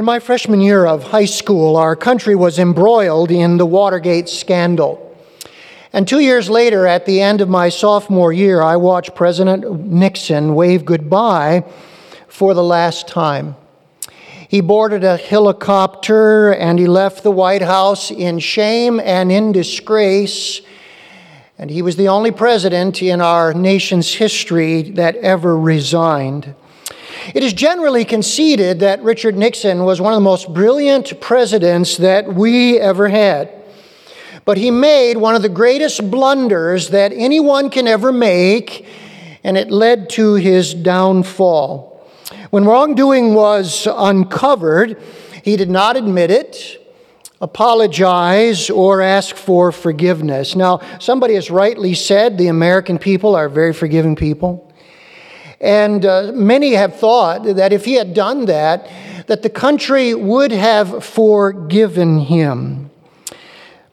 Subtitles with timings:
[0.00, 5.14] In my freshman year of high school, our country was embroiled in the Watergate scandal.
[5.92, 10.54] And two years later, at the end of my sophomore year, I watched President Nixon
[10.54, 11.64] wave goodbye
[12.28, 13.56] for the last time.
[14.48, 20.62] He boarded a helicopter and he left the White House in shame and in disgrace.
[21.58, 26.54] And he was the only president in our nation's history that ever resigned.
[27.34, 32.32] It is generally conceded that Richard Nixon was one of the most brilliant presidents that
[32.32, 33.52] we ever had.
[34.44, 38.86] But he made one of the greatest blunders that anyone can ever make,
[39.44, 42.08] and it led to his downfall.
[42.50, 45.00] When wrongdoing was uncovered,
[45.44, 46.76] he did not admit it,
[47.40, 50.56] apologize, or ask for forgiveness.
[50.56, 54.69] Now, somebody has rightly said the American people are very forgiving people.
[55.60, 58.88] And uh, many have thought that if he had done that,
[59.26, 62.90] that the country would have forgiven him.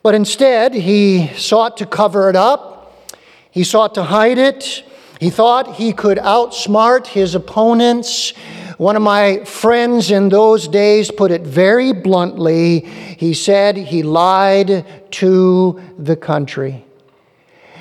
[0.01, 3.09] But instead, he sought to cover it up,
[3.51, 4.83] he sought to hide it.
[5.19, 8.33] He thought he could outsmart his opponents.
[8.77, 12.81] One of my friends in those days put it very bluntly.
[12.81, 16.85] He said he lied to the country.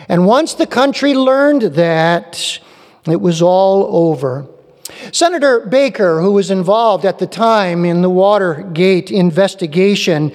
[0.08, 2.60] And once the country learned that,
[3.12, 4.46] it was all over.
[5.12, 10.32] Senator Baker, who was involved at the time in the Watergate investigation,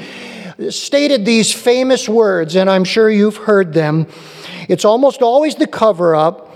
[0.70, 4.08] stated these famous words, and I'm sure you've heard them.
[4.68, 6.50] It's almost always the cover up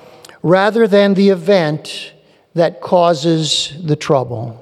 [0.43, 2.13] rather than the event
[2.53, 4.61] that causes the trouble.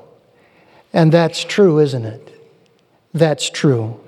[0.93, 2.29] And that's true, isn't it?
[3.13, 3.99] That's true.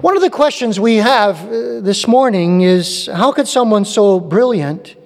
[0.00, 4.96] One of the questions we have uh, this morning is how could someone so brilliant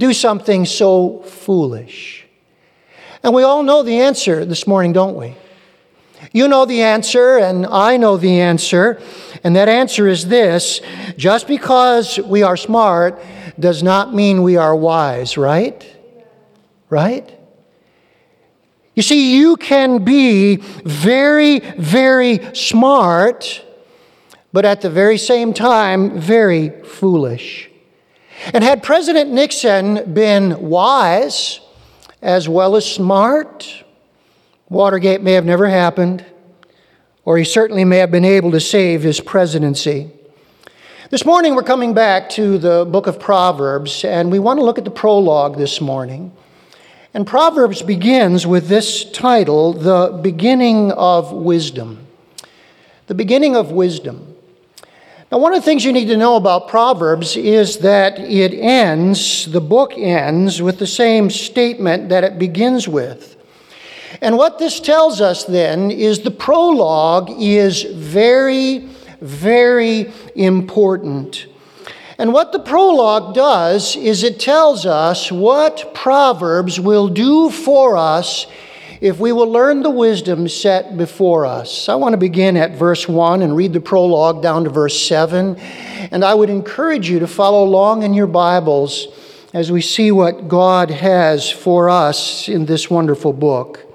[0.00, 2.26] do something so foolish?
[3.22, 5.36] And we all know the answer this morning, don't we?
[6.32, 9.00] You know the answer, and I know the answer.
[9.44, 10.80] And that answer is this
[11.16, 13.22] just because we are smart
[13.58, 15.86] does not mean we are wise, right?
[16.88, 17.36] Right?
[18.94, 23.62] You see, you can be very, very smart,
[24.52, 27.69] but at the very same time, very foolish.
[28.46, 31.60] And had President Nixon been wise
[32.22, 33.84] as well as smart,
[34.68, 36.24] Watergate may have never happened,
[37.24, 40.10] or he certainly may have been able to save his presidency.
[41.10, 44.78] This morning, we're coming back to the book of Proverbs, and we want to look
[44.78, 46.32] at the prologue this morning.
[47.12, 52.06] And Proverbs begins with this title, The Beginning of Wisdom.
[53.06, 54.29] The Beginning of Wisdom.
[55.30, 59.46] Now, one of the things you need to know about Proverbs is that it ends,
[59.46, 63.36] the book ends, with the same statement that it begins with.
[64.20, 68.88] And what this tells us then is the prologue is very,
[69.20, 71.46] very important.
[72.18, 78.48] And what the prologue does is it tells us what Proverbs will do for us
[79.00, 81.88] if we will learn the wisdom set before us.
[81.88, 85.56] I want to begin at verse 1 and read the prologue down to verse 7.
[85.56, 89.08] And I would encourage you to follow along in your Bibles
[89.54, 93.86] as we see what God has for us in this wonderful book.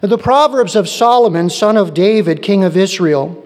[0.00, 3.42] The Proverbs of Solomon, son of David, king of Israel,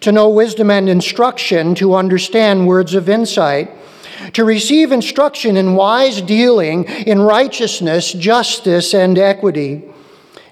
[0.00, 3.70] to know wisdom and instruction, to understand words of insight
[4.34, 9.82] to receive instruction in wise dealing, in righteousness, justice, and equity,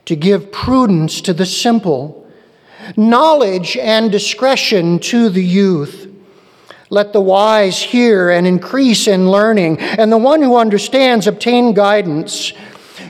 [0.07, 2.27] to give prudence to the simple,
[2.97, 6.09] knowledge and discretion to the youth.
[6.89, 12.53] Let the wise hear and increase in learning, and the one who understands obtain guidance.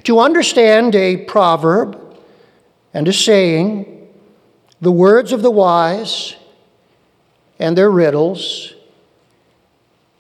[0.04, 1.98] To understand a proverb
[2.94, 4.08] and a saying,
[4.80, 6.36] the words of the wise
[7.58, 8.74] and their riddles.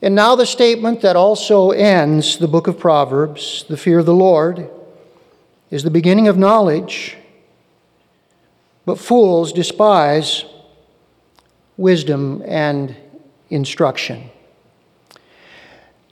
[0.02, 4.14] And now the statement that also ends the book of Proverbs the fear of the
[4.14, 4.70] Lord
[5.70, 7.16] is the beginning of knowledge,
[8.84, 10.44] but fools despise
[11.76, 12.96] wisdom and
[13.50, 14.30] instruction.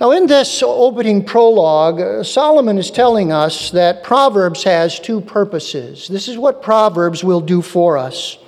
[0.01, 6.07] Now, in this opening prologue, uh, Solomon is telling us that Proverbs has two purposes.
[6.07, 8.39] This is what Proverbs will do for us.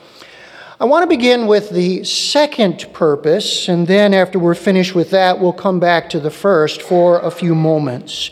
[0.78, 5.40] I want to begin with the second purpose, and then after we're finished with that,
[5.40, 8.30] we'll come back to the first for a few moments.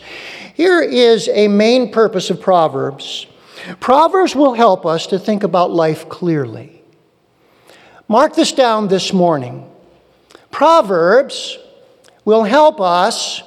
[0.59, 3.27] Here is a main purpose of Proverbs
[3.79, 6.83] Proverbs will help us to think about life clearly.
[8.09, 9.71] Mark this down this morning.
[10.51, 11.57] Proverbs
[12.25, 13.41] will help us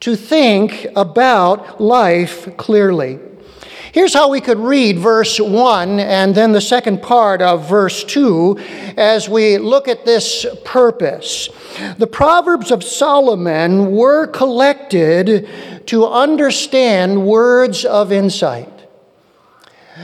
[0.00, 3.20] to think about life clearly.
[3.96, 8.58] Here's how we could read verse 1 and then the second part of verse 2
[8.98, 11.48] as we look at this purpose.
[11.96, 15.48] The Proverbs of Solomon were collected
[15.86, 18.68] to understand words of insight.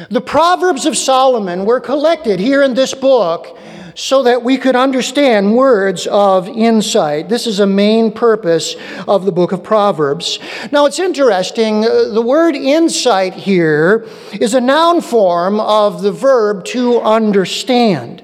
[0.09, 3.59] The Proverbs of Solomon were collected here in this book
[3.95, 7.29] so that we could understand words of insight.
[7.29, 10.39] This is a main purpose of the book of Proverbs.
[10.71, 16.65] Now, it's interesting, uh, the word insight here is a noun form of the verb
[16.67, 18.23] to understand.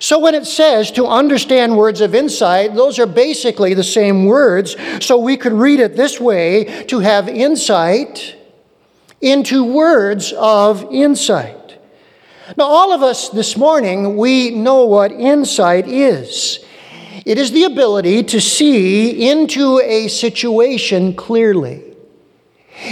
[0.00, 4.76] So when it says to understand words of insight, those are basically the same words.
[5.00, 8.36] So we could read it this way to have insight
[9.20, 11.57] into words of insight.
[12.56, 16.64] Now, all of us this morning, we know what insight is.
[17.26, 21.82] It is the ability to see into a situation clearly.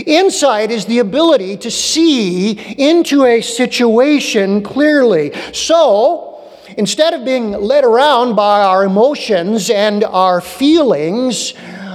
[0.04, 5.32] Insight is the ability to see into a situation clearly.
[5.54, 6.44] So,
[6.76, 11.54] instead of being led around by our emotions and our feelings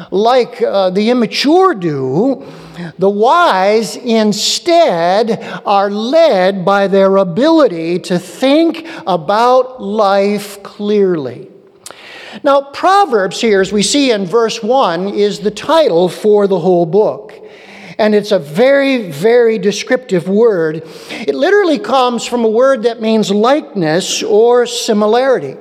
[0.10, 2.44] like uh, the immature do,
[2.98, 11.50] the wise instead are led by their ability to think about life clearly.
[12.44, 16.86] Now, Proverbs here, as we see in verse 1, is the title for the whole
[16.86, 17.34] book.
[17.98, 20.84] And it's a very, very descriptive word.
[21.10, 25.58] It literally comes from a word that means likeness or similarity.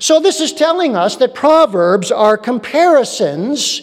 [0.00, 3.82] So, this is telling us that Proverbs are comparisons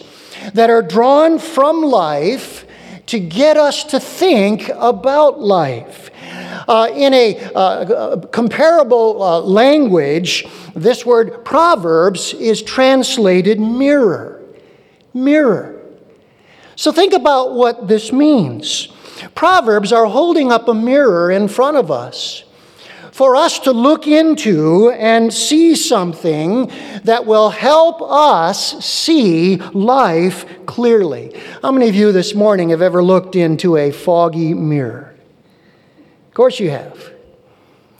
[0.54, 2.66] that are drawn from life
[3.06, 6.10] to get us to think about life.
[6.68, 14.42] Uh, in a uh, comparable uh, language, this word Proverbs is translated mirror.
[15.12, 15.82] Mirror.
[16.76, 18.88] So think about what this means.
[19.34, 22.44] Proverbs are holding up a mirror in front of us
[23.20, 26.72] for us to look into and see something
[27.04, 31.38] that will help us see life clearly.
[31.60, 35.14] How many of you this morning have ever looked into a foggy mirror?
[36.28, 37.12] Of course you have.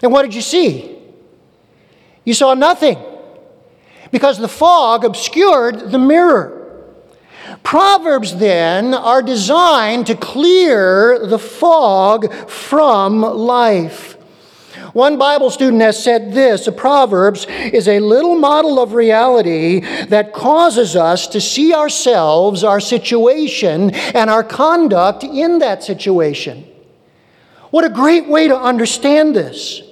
[0.02, 0.98] And what did you see?
[2.24, 2.96] You saw nothing
[4.10, 6.82] because the fog obscured the mirror.
[7.62, 14.16] Proverbs then are designed to clear the fog from life.
[14.92, 20.32] One Bible student has said this a Proverbs is a little model of reality that
[20.32, 26.66] causes us to see ourselves, our situation, and our conduct in that situation.
[27.70, 29.82] What a great way to understand this.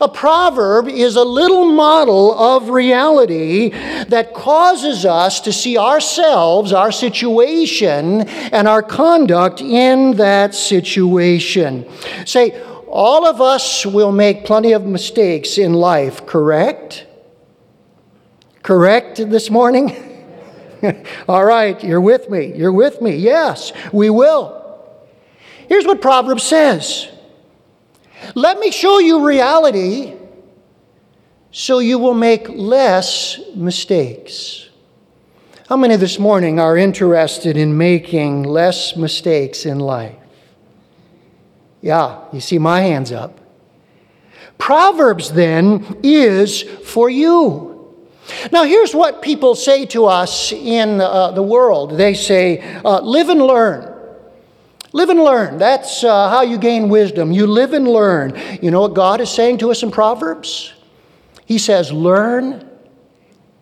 [0.00, 3.70] A proverb is a little model of reality
[4.08, 11.86] that causes us to see ourselves, our situation, and our conduct in that situation.
[12.24, 12.60] Say,
[12.94, 17.06] all of us will make plenty of mistakes in life, correct?
[18.62, 19.96] Correct this morning?
[21.28, 22.54] All right, you're with me.
[22.54, 23.16] You're with me.
[23.16, 24.62] Yes, we will.
[25.68, 27.08] Here's what Proverbs says
[28.36, 30.14] Let me show you reality
[31.50, 34.68] so you will make less mistakes.
[35.68, 40.23] How many this morning are interested in making less mistakes in life?
[41.84, 43.38] Yeah, you see my hands up.
[44.56, 47.94] Proverbs then is for you.
[48.50, 53.28] Now, here's what people say to us in uh, the world they say, uh, live
[53.28, 53.94] and learn.
[54.94, 55.58] Live and learn.
[55.58, 57.32] That's uh, how you gain wisdom.
[57.32, 58.40] You live and learn.
[58.62, 60.72] You know what God is saying to us in Proverbs?
[61.44, 62.66] He says, learn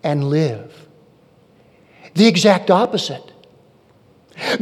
[0.05, 0.87] and live.
[2.15, 3.32] The exact opposite.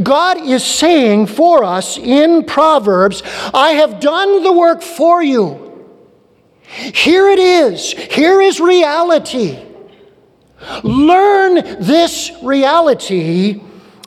[0.02, 3.22] God is saying for us in Proverbs,
[3.52, 5.88] I have done the work for you.
[6.62, 7.92] Here it is.
[7.92, 9.58] Here is reality.
[10.84, 13.62] Learn this reality,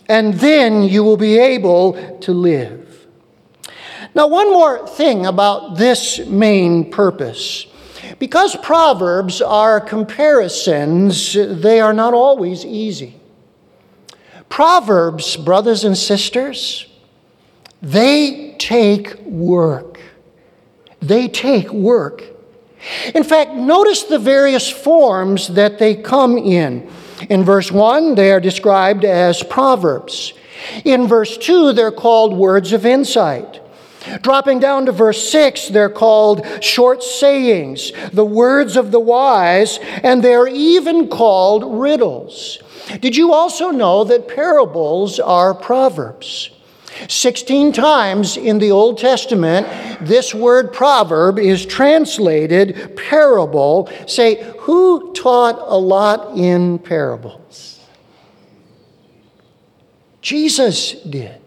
[0.07, 3.07] and then you will be able to live.
[4.15, 7.65] Now, one more thing about this main purpose.
[8.19, 13.19] Because Proverbs are comparisons, they are not always easy.
[14.53, 16.85] Proverbs, brothers and sisters,
[17.81, 19.99] they take work.
[20.99, 22.21] They take work.
[23.15, 26.87] In fact, notice the various forms that they come in.
[27.31, 30.33] In verse 1, they are described as proverbs.
[30.85, 33.59] In verse 2, they're called words of insight.
[34.21, 40.23] Dropping down to verse 6, they're called short sayings, the words of the wise, and
[40.23, 42.59] they're even called riddles.
[42.99, 46.49] Did you also know that parables are proverbs?
[47.07, 49.67] 16 times in the Old Testament,
[50.01, 53.89] this word proverb is translated parable.
[54.07, 57.79] Say, who taught a lot in parables?
[60.21, 61.41] Jesus did.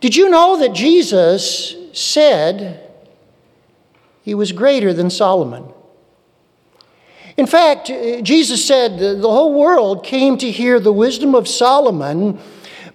[0.00, 2.90] Did you know that Jesus said
[4.22, 5.64] he was greater than Solomon?
[7.40, 12.38] In fact, uh, Jesus said the whole world came to hear the wisdom of Solomon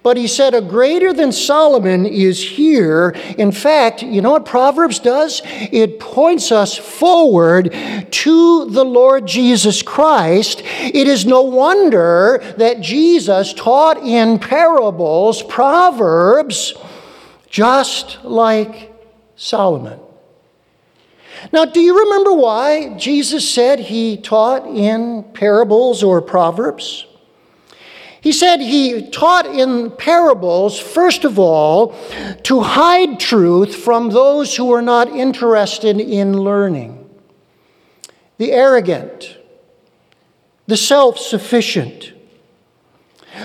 [0.06, 3.10] but he said, A greater than Solomon is here.
[3.38, 5.42] In fact, you know what Proverbs does?
[5.44, 7.74] It points us forward
[8.12, 10.62] to the Lord Jesus Christ.
[10.64, 16.74] It is no wonder that Jesus taught in parables, Proverbs,
[17.50, 18.92] just like
[19.34, 20.05] Solomon.
[21.52, 27.06] Now, do you remember why Jesus said he taught in parables or proverbs?
[28.20, 31.94] He said he taught in parables, first of all,
[32.42, 37.08] to hide truth from those who were not interested in learning.
[38.38, 39.38] The arrogant,
[40.66, 42.14] the self sufficient,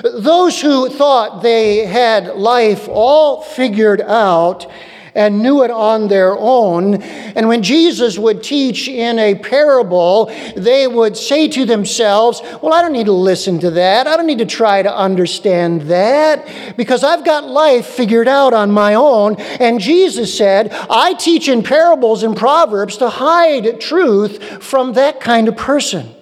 [0.03, 4.65] those who thought they had life all figured out
[5.13, 7.01] and knew it on their own.
[7.01, 12.81] And when Jesus would teach in a parable, they would say to themselves, Well, I
[12.81, 14.07] don't need to listen to that.
[14.07, 18.71] I don't need to try to understand that because I've got life figured out on
[18.71, 19.35] my own.
[19.35, 25.47] And Jesus said, I teach in parables and proverbs to hide truth from that kind
[25.47, 26.15] of person.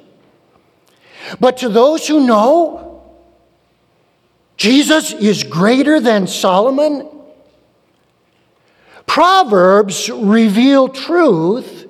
[1.39, 3.15] But to those who know,
[4.57, 7.18] Jesus is greater than Solomon
[9.09, 11.89] Proverbs reveal truth,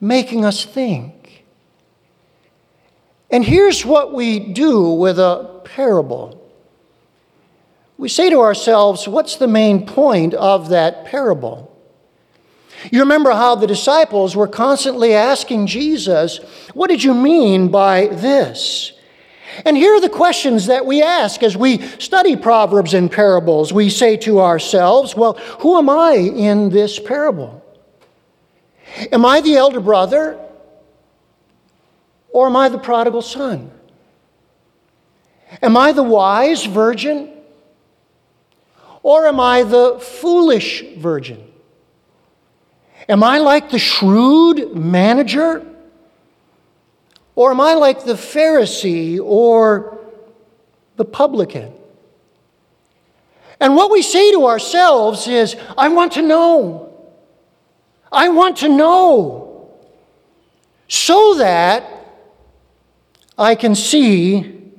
[0.00, 1.44] making us think.
[3.30, 6.40] And here's what we do with a parable
[7.96, 11.70] we say to ourselves, what's the main point of that parable?
[12.90, 16.38] You remember how the disciples were constantly asking Jesus,
[16.74, 18.92] What did you mean by this?
[19.64, 23.72] And here are the questions that we ask as we study Proverbs and parables.
[23.72, 27.62] We say to ourselves, well, who am I in this parable?
[29.12, 30.38] Am I the elder brother?
[32.30, 33.70] Or am I the prodigal son?
[35.62, 37.30] Am I the wise virgin?
[39.02, 41.52] Or am I the foolish virgin?
[43.08, 45.64] Am I like the shrewd manager?
[47.36, 49.98] Or am I like the Pharisee or
[50.96, 51.72] the publican?
[53.60, 56.92] And what we say to ourselves is, I want to know.
[58.12, 59.74] I want to know.
[60.88, 61.88] So that
[63.36, 64.72] I can see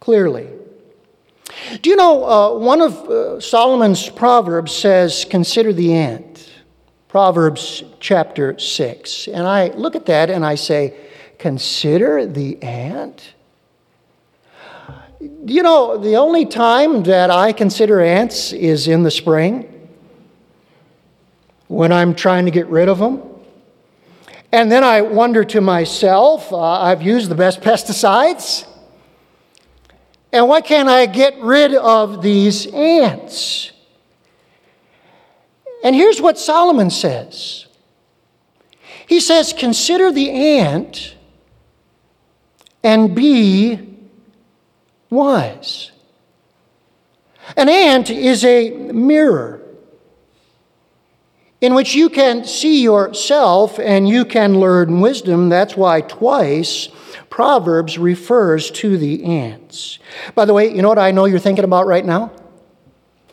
[0.00, 0.48] clearly.
[1.80, 6.52] Do you know, uh, one of uh, Solomon's Proverbs says, Consider the ant.
[7.08, 9.28] Proverbs chapter 6.
[9.28, 10.94] And I look at that and I say,
[11.38, 13.34] Consider the ant?
[15.20, 19.74] You know, the only time that I consider ants is in the spring
[21.68, 23.22] when I'm trying to get rid of them.
[24.50, 28.66] And then I wonder to myself, uh, I've used the best pesticides.
[30.32, 33.72] And why can't I get rid of these ants?
[35.84, 37.66] And here's what Solomon says
[39.06, 41.14] He says, Consider the ant
[42.82, 43.96] and be
[45.10, 45.90] wise.
[47.56, 49.62] An ant is a mirror
[51.60, 55.48] in which you can see yourself and you can learn wisdom.
[55.48, 56.88] That's why twice
[57.30, 59.98] Proverbs refers to the ants.
[60.34, 62.30] By the way, you know what I know you're thinking about right now?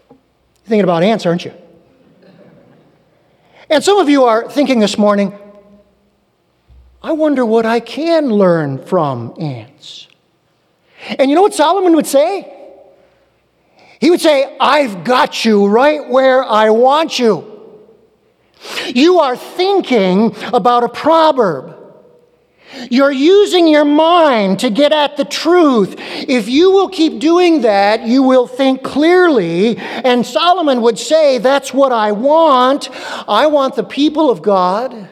[0.10, 0.18] You're
[0.66, 1.54] thinking about ants, aren't you?
[3.70, 5.38] And some of you are thinking this morning,
[7.06, 10.08] I wonder what I can learn from ants.
[11.20, 12.52] And you know what Solomon would say?
[14.02, 17.46] He would say, I've got you right where I want you.
[18.88, 21.78] You are thinking about a proverb.
[22.90, 25.94] You're using your mind to get at the truth.
[26.00, 29.78] If you will keep doing that, you will think clearly.
[29.78, 32.90] And Solomon would say, That's what I want.
[33.30, 35.12] I want the people of God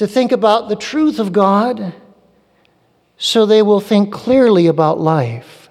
[0.00, 1.92] to think about the truth of God
[3.18, 5.68] so they will think clearly about life.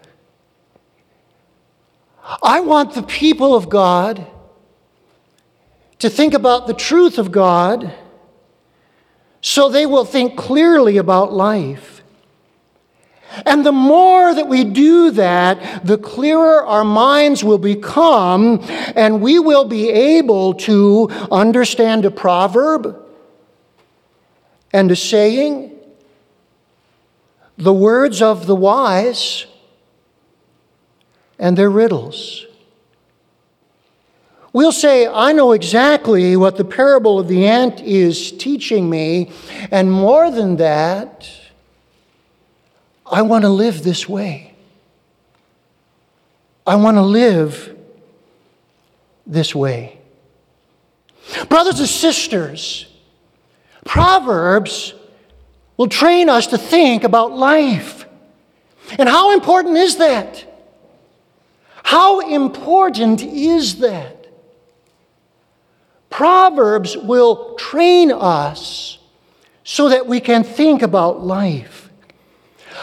[2.43, 4.27] I want the people of God
[5.97, 7.91] to think about the truth of God
[9.41, 12.03] so they will think clearly about life.
[13.47, 18.59] And the more that we do that, the clearer our minds will become,
[18.95, 23.08] and we will be able to understand a proverb
[24.71, 25.71] and saying,
[27.57, 29.45] the words of the wise,
[31.37, 32.45] and their riddles.
[34.51, 39.31] We'll say, I know exactly what the parable of the ant is teaching me,
[39.71, 41.29] and more than that,
[43.05, 44.53] I want to live this way.
[46.65, 47.77] I want to live
[49.25, 49.99] this way.
[51.47, 52.88] Brothers and sisters,
[53.85, 54.93] Proverbs
[55.77, 58.05] will train us to think about life.
[58.97, 60.45] And how important is that?
[61.83, 64.27] How important is that?
[66.09, 68.99] Proverbs will train us
[69.63, 71.89] so that we can think about life.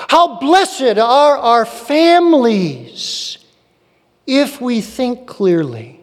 [0.08, 3.38] How blessed are our families
[4.26, 6.00] if we think clearly.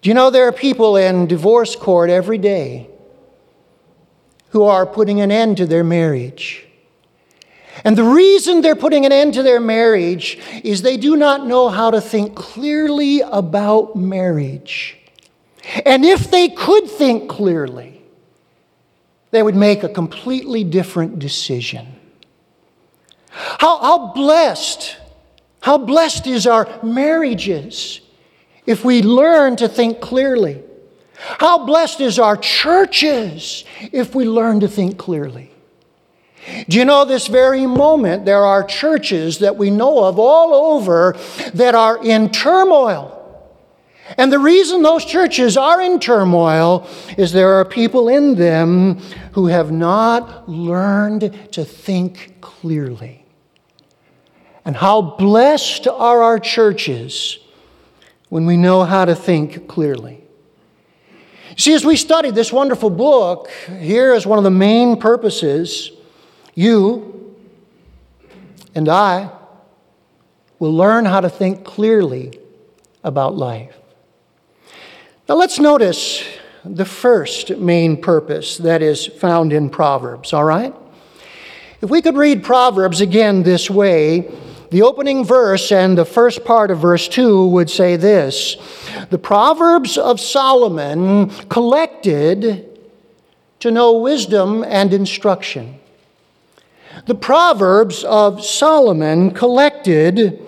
[0.00, 2.88] Do you know there are people in divorce court every day
[4.54, 6.64] who are putting an end to their marriage?
[7.82, 11.68] And the reason they're putting an end to their marriage is they do not know
[11.68, 14.96] how to think clearly about marriage.
[15.84, 18.00] And if they could think clearly,
[19.32, 21.88] they would make a completely different decision.
[23.30, 24.96] How, how blessed,
[25.62, 28.02] how blessed is our marriages
[28.66, 30.62] if we learn to think clearly.
[31.16, 35.50] How blessed is our churches if we learn to think clearly.
[36.68, 41.16] Do you know this very moment there are churches that we know of all over
[41.54, 43.12] that are in turmoil?
[44.18, 48.98] And the reason those churches are in turmoil is there are people in them
[49.32, 53.24] who have not learned to think clearly.
[54.66, 57.38] And how blessed are our churches
[58.28, 60.23] when we know how to think clearly.
[61.56, 65.92] See, as we study this wonderful book, here is one of the main purposes
[66.54, 67.14] you
[68.74, 69.30] and I
[70.58, 72.38] will learn how to think clearly
[73.02, 73.76] about life.
[75.28, 76.24] Now, let's notice
[76.64, 80.74] the first main purpose that is found in Proverbs, all right?
[81.80, 84.30] If we could read Proverbs again this way,
[84.70, 88.56] the opening verse and the first part of verse 2 would say this
[89.10, 92.66] The Proverbs of Solomon collected
[93.60, 95.78] to know wisdom and instruction.
[97.06, 100.40] The Proverbs of Solomon collected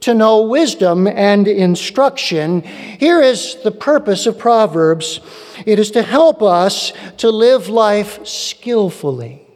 [0.00, 2.62] to know wisdom and instruction.
[2.62, 5.20] Here is the purpose of Proverbs
[5.64, 9.46] it is to help us to live life skillfully,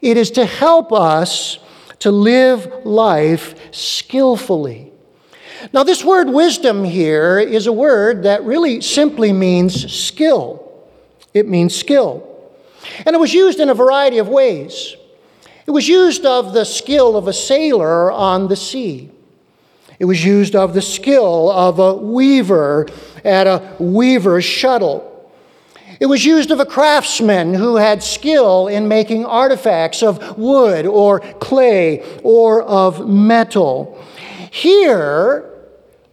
[0.00, 1.58] it is to help us
[2.00, 4.92] to live life skillfully.
[5.72, 10.66] Now, this word wisdom here is a word that really simply means skill.
[11.34, 12.26] It means skill.
[13.06, 14.96] And it was used in a variety of ways.
[15.66, 19.10] It was used of the skill of a sailor on the sea.
[19.98, 22.88] It was used of the skill of a weaver
[23.22, 25.09] at a weaver's shuttle.
[26.00, 31.20] It was used of a craftsman who had skill in making artifacts of wood or
[31.20, 34.02] clay or of metal.
[34.50, 35.44] Here,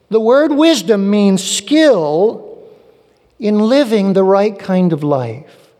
[0.09, 2.67] the word wisdom means skill
[3.39, 5.71] in living the right kind of life.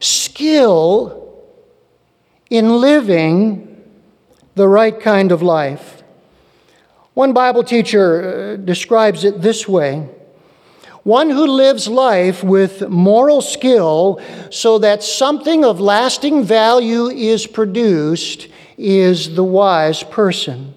[0.00, 1.42] Skill
[2.50, 3.82] in living
[4.56, 6.02] the right kind of life.
[7.14, 10.08] One Bible teacher uh, describes it this way
[11.04, 18.48] one who lives life with moral skill so that something of lasting value is produced
[18.78, 20.74] is the wise person.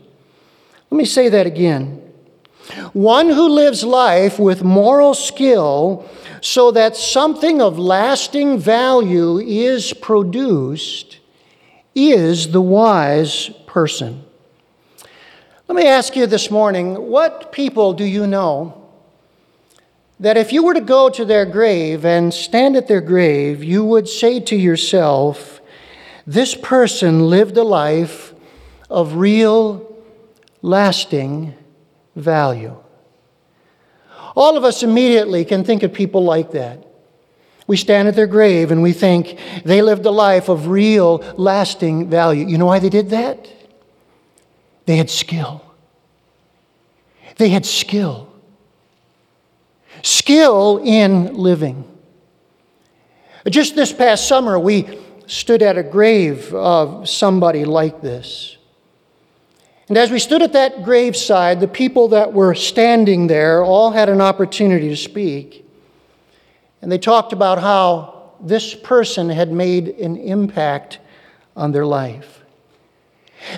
[0.92, 2.04] Let me say that again.
[2.92, 6.06] One who lives life with moral skill
[6.42, 11.20] so that something of lasting value is produced
[11.96, 14.24] is the wise person.
[15.70, 18.77] Let me ask you this morning what people do you know
[20.20, 23.84] that if you were to go to their grave and stand at their grave, you
[23.86, 25.62] would say to yourself,
[26.26, 28.34] This person lived a life
[28.90, 29.96] of real,
[30.62, 31.54] lasting
[32.16, 32.76] value.
[34.36, 36.84] All of us immediately can think of people like that.
[37.68, 42.10] We stand at their grave and we think they lived a life of real, lasting
[42.10, 42.48] value.
[42.48, 43.48] You know why they did that?
[44.86, 45.64] They had skill.
[47.36, 48.27] They had skill
[50.02, 51.84] skill in living.
[53.50, 58.58] Just this past summer, we stood at a grave of somebody like this.
[59.90, 64.10] And as we stood at that graveside, the people that were standing there all had
[64.10, 65.66] an opportunity to speak.
[66.82, 71.00] And they talked about how this person had made an impact
[71.56, 72.37] on their life.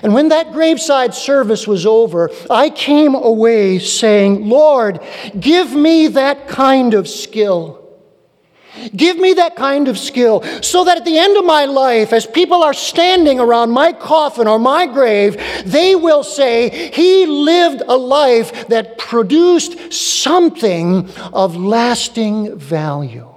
[0.02, 5.00] And when that graveside service was over, I came away saying, Lord,
[5.38, 7.80] give me that kind of skill.
[8.94, 12.24] Give me that kind of skill so that at the end of my life, as
[12.24, 17.96] people are standing around my coffin or my grave, they will say, He lived a
[17.96, 23.28] life that produced something of lasting value.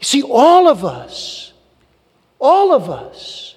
[0.00, 1.52] See, all of us,
[2.38, 3.53] all of us,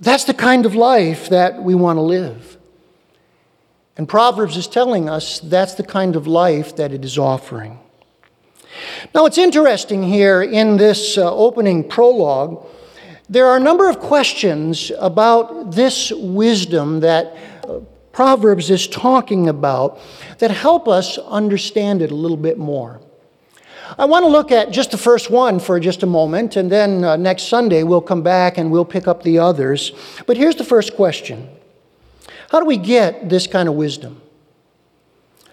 [0.00, 2.56] that's the kind of life that we want to live.
[3.96, 7.78] And Proverbs is telling us that's the kind of life that it is offering.
[9.14, 12.66] Now, it's interesting here in this uh, opening prologue,
[13.28, 17.36] there are a number of questions about this wisdom that
[17.68, 17.80] uh,
[18.12, 20.00] Proverbs is talking about
[20.38, 23.00] that help us understand it a little bit more.
[23.98, 27.04] I want to look at just the first one for just a moment, and then
[27.04, 29.92] uh, next Sunday we'll come back and we'll pick up the others.
[30.26, 31.48] But here's the first question
[32.50, 34.20] How do we get this kind of wisdom?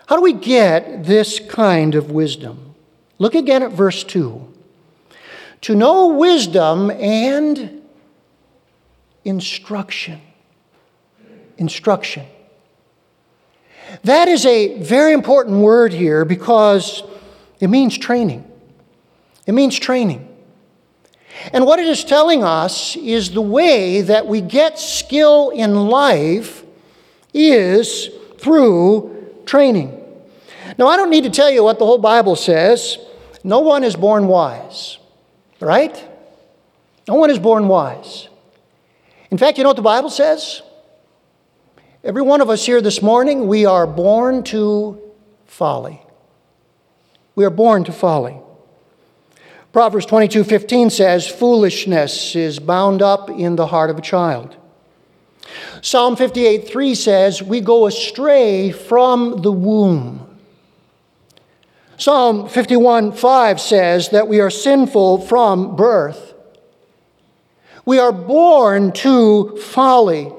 [0.08, 2.76] How do we get this kind of wisdom?
[3.20, 4.54] Look again at verse 2.
[5.62, 7.82] To know wisdom and
[9.26, 10.22] instruction.
[11.58, 12.26] Instruction.
[14.04, 17.04] That is a very important word here because
[17.60, 18.50] it means training.
[19.46, 20.28] It means training.
[21.54, 26.64] And what it is telling us is the way that we get skill in life
[27.34, 29.94] is through training.
[30.78, 32.98] Now, I don't need to tell you what the whole Bible says.
[33.44, 34.98] No one is born wise,
[35.60, 36.04] right?
[37.08, 38.28] No one is born wise.
[39.32, 40.62] In fact, you know what the Bible says?
[42.04, 45.02] Every one of us here this morning, we are born to
[45.46, 46.02] folly.
[47.38, 48.36] We are born to folly.
[49.72, 54.56] Proverbs 22:15 says, Foolishness is bound up in the heart of a child.
[55.84, 60.40] Psalm 58 3 says, We go astray from the womb.
[61.98, 66.34] Psalm 51 5 says that we are sinful from birth.
[67.86, 70.34] We are born to folly.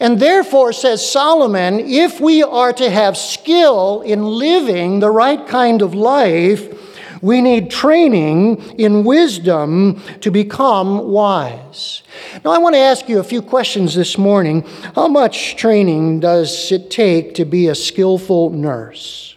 [0.00, 5.82] And therefore, says Solomon, if we are to have skill in living the right kind
[5.82, 6.74] of life,
[7.20, 12.02] we need training in wisdom to become wise.
[12.44, 14.64] Now, I want to ask you a few questions this morning.
[14.94, 19.36] How much training does it take to be a skillful nurse?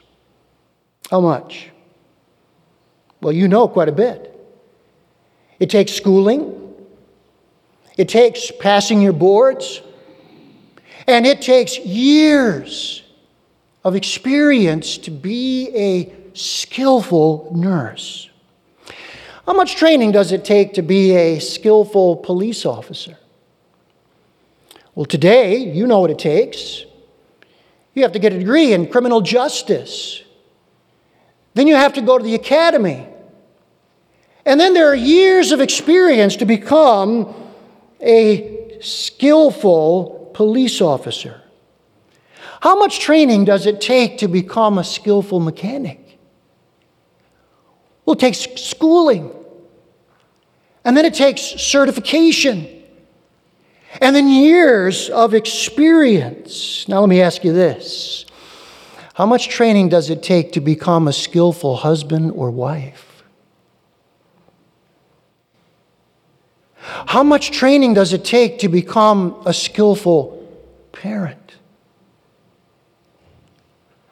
[1.09, 1.71] How much?
[3.19, 4.27] Well, you know quite a bit.
[5.59, 6.57] It takes schooling,
[7.97, 9.81] it takes passing your boards,
[11.07, 13.03] and it takes years
[13.83, 18.29] of experience to be a skillful nurse.
[19.45, 23.17] How much training does it take to be a skillful police officer?
[24.93, 26.85] Well, today, you know what it takes.
[27.93, 30.21] You have to get a degree in criminal justice.
[31.53, 33.07] Then you have to go to the academy.
[34.45, 37.33] And then there are years of experience to become
[37.99, 41.39] a skillful police officer.
[42.61, 46.17] How much training does it take to become a skillful mechanic?
[48.03, 49.31] Well, it takes schooling.
[50.83, 52.67] And then it takes certification.
[54.01, 56.87] And then years of experience.
[56.87, 58.25] Now, let me ask you this
[59.13, 63.10] how much training does it take to become a skillful husband or wife?
[66.91, 70.37] How much training does it take to become a skillful
[70.91, 71.37] parent?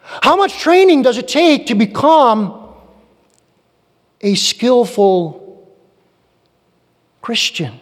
[0.01, 2.73] How much training does it take to become
[4.21, 5.67] a skillful
[7.21, 7.79] Christian?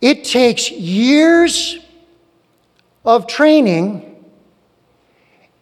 [0.00, 1.78] It takes years
[3.04, 4.24] of training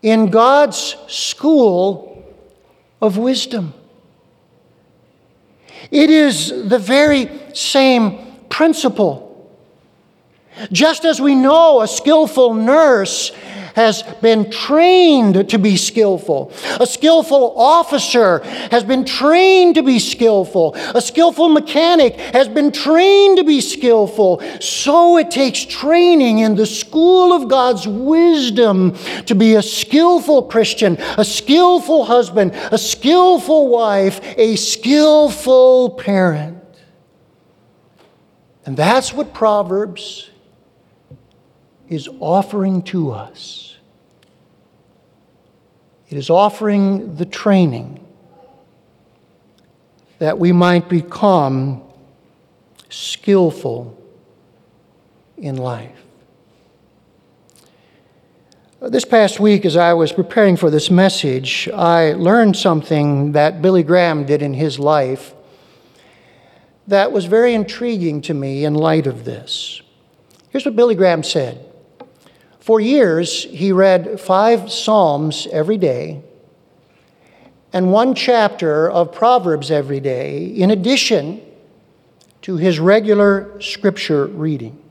[0.00, 2.24] in God's school
[3.02, 3.74] of wisdom.
[5.90, 9.26] It is the very same principle.
[10.72, 13.32] Just as we know a skillful nurse
[13.74, 16.52] has been trained to be skillful.
[16.80, 20.74] A skillful officer has been trained to be skillful.
[20.94, 24.42] A skillful mechanic has been trained to be skillful.
[24.60, 30.96] So it takes training in the school of God's wisdom to be a skillful Christian,
[31.18, 36.56] a skillful husband, a skillful wife, a skillful parent.
[38.66, 40.30] And that's what Proverbs
[41.90, 43.76] is offering to us.
[46.08, 48.06] It is offering the training
[50.18, 51.82] that we might become
[52.88, 53.96] skillful
[55.36, 55.96] in life.
[58.80, 63.82] This past week, as I was preparing for this message, I learned something that Billy
[63.82, 65.34] Graham did in his life
[66.86, 69.82] that was very intriguing to me in light of this.
[70.48, 71.69] Here's what Billy Graham said
[72.60, 76.22] For years, he read five Psalms every day
[77.72, 81.40] and one chapter of Proverbs every day, in addition
[82.42, 84.82] to his regular scripture reading.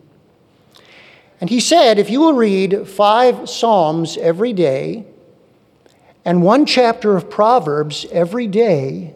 [1.41, 5.05] And he said, if you will read five Psalms every day
[6.25, 9.15] and one chapter of Proverbs every day,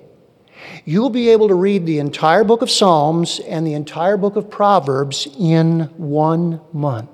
[0.86, 4.50] you'll be able to read the entire book of Psalms and the entire book of
[4.50, 7.10] Proverbs in one month.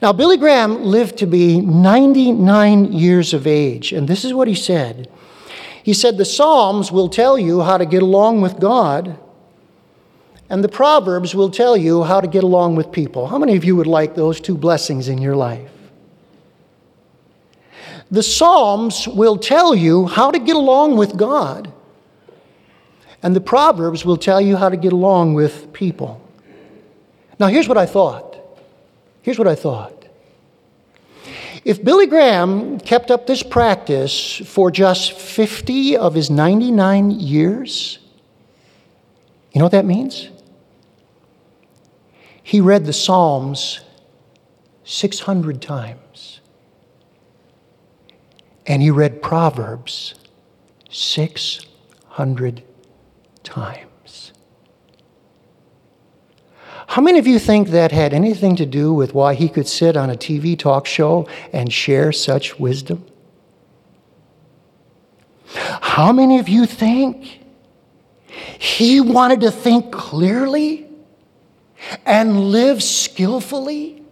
[0.00, 4.54] Now, Billy Graham lived to be 99 years of age, and this is what he
[4.54, 5.08] said.
[5.82, 9.18] He said, The Psalms will tell you how to get along with God,
[10.48, 13.28] and the Proverbs will tell you how to get along with people.
[13.28, 15.70] How many of you would like those two blessings in your life?
[18.10, 21.72] The Psalms will tell you how to get along with God,
[23.22, 26.20] and the Proverbs will tell you how to get along with people.
[27.38, 28.35] Now, here's what I thought.
[29.26, 30.06] Here's what I thought.
[31.64, 37.98] If Billy Graham kept up this practice for just 50 of his 99 years,
[39.52, 40.28] you know what that means?
[42.40, 43.80] He read the Psalms
[44.84, 46.40] 600 times.
[48.64, 50.14] And he read Proverbs
[50.88, 52.62] 600
[53.42, 53.90] times.
[56.86, 59.96] How many of you think that had anything to do with why he could sit
[59.96, 63.04] on a TV talk show and share such wisdom?
[65.46, 67.40] How many of you think
[68.58, 70.86] he wanted to think clearly
[72.04, 74.02] and live skillfully?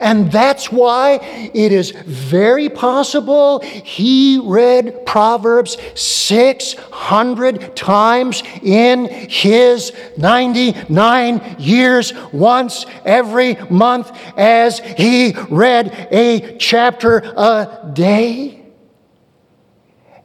[0.00, 1.20] And that's why
[1.54, 13.54] it is very possible he read Proverbs 600 times in his 99 years, once every
[13.70, 18.62] month, as he read a chapter a day.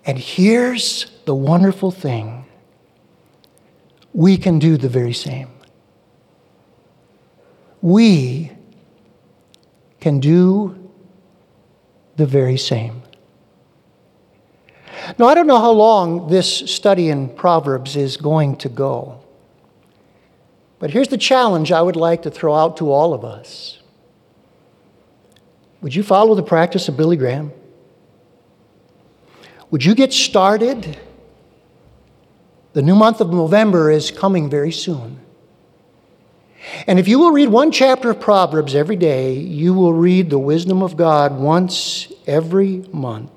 [0.05, 2.45] And here's the wonderful thing
[4.13, 5.49] we can do the very same.
[7.81, 8.51] We
[10.01, 10.89] can do
[12.17, 13.01] the very same.
[15.17, 19.23] Now, I don't know how long this study in Proverbs is going to go,
[20.79, 23.79] but here's the challenge I would like to throw out to all of us.
[25.81, 27.51] Would you follow the practice of Billy Graham?
[29.71, 30.99] Would you get started?
[32.73, 35.19] The new month of November is coming very soon.
[36.87, 40.39] And if you will read one chapter of Proverbs every day, you will read the
[40.39, 43.31] wisdom of God once every month.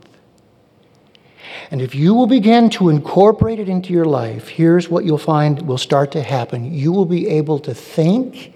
[1.70, 5.62] And if you will begin to incorporate it into your life, here's what you'll find
[5.62, 6.72] will start to happen.
[6.72, 8.52] You will be able to think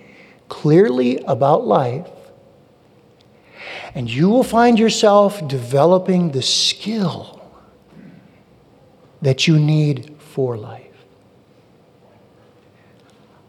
[0.48, 2.08] clearly about life,
[3.94, 7.42] and you will find yourself developing the skill
[9.22, 10.87] that you need for life.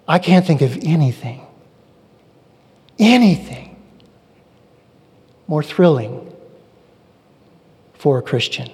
[0.09, 1.45] I can't think of anything,
[2.97, 3.75] anything
[5.47, 6.33] more thrilling
[7.93, 8.71] for a Christian.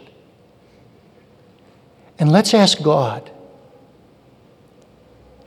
[2.18, 3.30] And let's ask God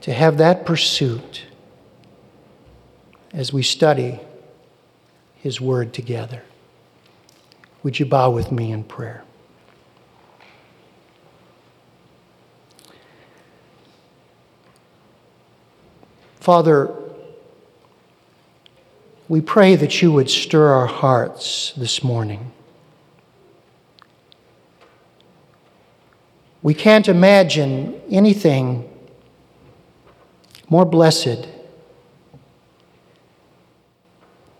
[0.03, 1.46] to have that pursuit
[3.33, 4.20] as we study
[5.37, 6.42] His Word together.
[7.83, 9.24] Would you bow with me in prayer?
[16.48, 16.90] Father,
[19.28, 22.52] we pray that you would stir our hearts this morning.
[26.62, 28.88] We can't imagine anything
[30.70, 31.46] more blessed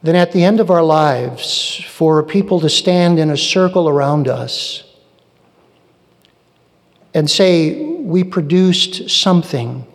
[0.03, 4.29] than at the end of our lives for people to stand in a circle around
[4.29, 4.85] us
[7.15, 9.87] and say, We produced something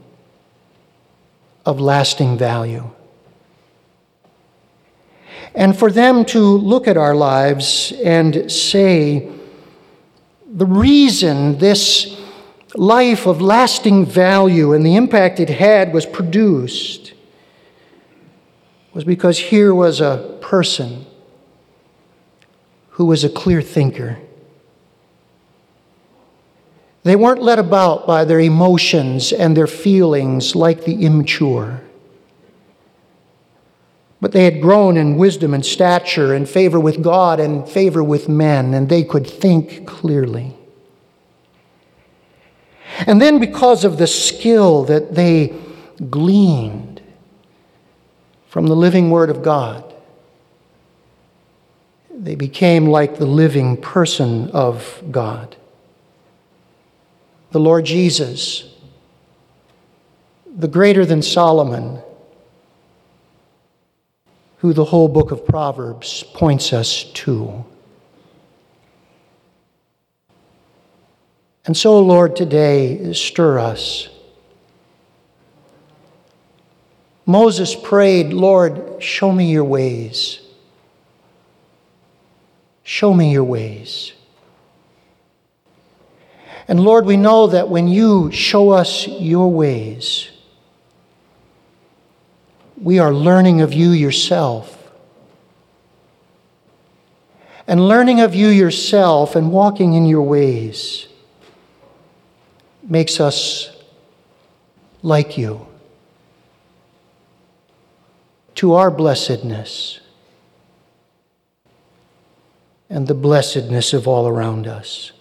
[1.65, 2.89] of lasting value.
[5.55, 9.29] And for them to look at our lives and say,
[10.47, 12.19] the reason this
[12.75, 17.13] life of lasting value and the impact it had was produced
[18.93, 21.05] was because here was a person
[22.91, 24.19] who was a clear thinker.
[27.03, 31.81] They weren't led about by their emotions and their feelings like the immature.
[34.21, 38.29] But they had grown in wisdom and stature and favor with God and favor with
[38.29, 40.55] men, and they could think clearly.
[43.05, 45.53] And then, because of the skill that they
[46.09, 47.01] gleaned
[48.47, 49.93] from the living Word of God,
[52.09, 55.57] they became like the living person of God.
[57.53, 58.67] The Lord Jesus,
[60.55, 62.01] the greater than Solomon,
[64.57, 67.63] who the whole book of Proverbs points us to.
[71.67, 74.09] And so, Lord, today, stir us.
[77.27, 80.39] Moses prayed, Lord, show me your ways.
[82.81, 84.13] Show me your ways.
[86.67, 90.29] And Lord, we know that when you show us your ways,
[92.81, 94.91] we are learning of you yourself.
[97.67, 101.07] And learning of you yourself and walking in your ways
[102.83, 103.69] makes us
[105.01, 105.67] like you
[108.55, 109.99] to our blessedness
[112.89, 115.11] and the blessedness of all around us.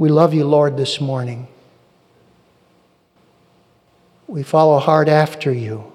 [0.00, 1.46] We love you, Lord, this morning.
[4.26, 5.92] We follow hard after you.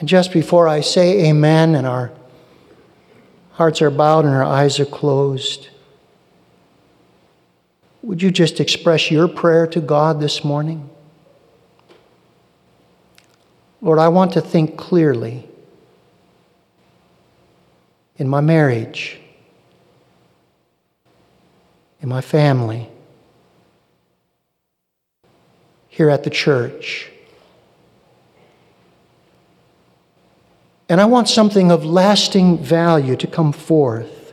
[0.00, 2.10] And just before I say amen and our
[3.52, 5.68] hearts are bowed and our eyes are closed,
[8.02, 10.90] would you just express your prayer to God this morning?
[13.80, 15.48] Lord, I want to think clearly
[18.16, 19.20] in my marriage,
[22.00, 22.88] in my family
[25.88, 27.10] here at the church.
[30.88, 34.32] And I want something of lasting value to come forth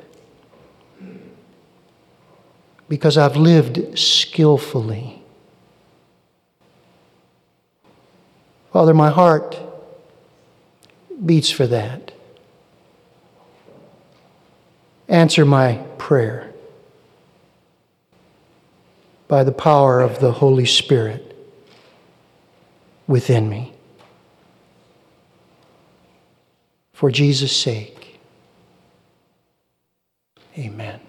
[2.88, 5.24] because I've lived skillfully.
[8.72, 9.58] Father, my heart
[11.26, 12.12] beats for that.
[15.08, 16.55] Answer my prayer
[19.28, 21.36] by the power of the Holy Spirit
[23.08, 23.74] within me.
[26.94, 28.20] For Jesus' sake,
[30.58, 31.05] amen.